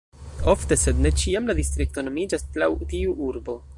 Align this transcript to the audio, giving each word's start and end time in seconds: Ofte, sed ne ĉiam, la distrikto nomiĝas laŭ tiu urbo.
Ofte, 0.53 0.77
sed 0.83 1.03
ne 1.05 1.11
ĉiam, 1.23 1.49
la 1.51 1.57
distrikto 1.59 2.05
nomiĝas 2.09 2.47
laŭ 2.63 2.71
tiu 2.95 3.15
urbo. 3.29 3.61